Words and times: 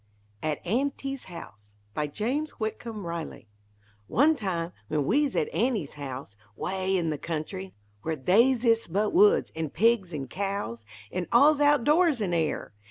AT 0.41 0.59
AUNTY'S 0.65 1.25
HOUSE 1.25 1.75
BY 1.93 2.07
JAMES 2.07 2.51
WHITCOMB 2.59 3.05
RILEY 3.05 3.47
One 4.07 4.35
time, 4.35 4.71
when 4.87 5.05
we'z 5.05 5.35
at 5.35 5.53
Aunty's 5.53 5.93
house 5.93 6.35
'Way 6.55 6.97
in 6.97 7.11
the 7.11 7.19
country! 7.19 7.75
where 8.01 8.15
They's 8.15 8.65
ist 8.65 8.91
but 8.91 9.13
woods 9.13 9.51
an' 9.55 9.69
pigs, 9.69 10.11
an' 10.11 10.27
cows 10.27 10.83
An' 11.11 11.27
all's 11.31 11.59
out 11.61 11.83
doors 11.83 12.19
an' 12.19 12.33
air! 12.33 12.73